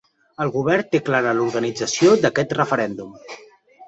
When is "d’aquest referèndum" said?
2.23-3.13